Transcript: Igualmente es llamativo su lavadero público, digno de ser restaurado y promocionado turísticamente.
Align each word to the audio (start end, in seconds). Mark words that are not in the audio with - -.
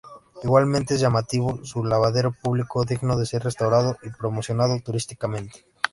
Igualmente 0.43 0.95
es 0.95 0.99
llamativo 0.99 1.59
su 1.63 1.83
lavadero 1.85 2.31
público, 2.31 2.83
digno 2.85 3.15
de 3.17 3.27
ser 3.27 3.43
restaurado 3.43 3.97
y 4.01 4.09
promocionado 4.09 4.79
turísticamente. 4.79 5.63